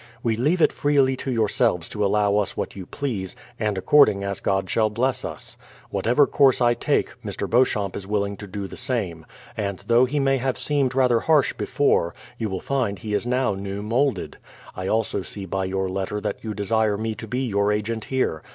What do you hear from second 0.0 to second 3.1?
We leave it freely to yourselves to allow us what you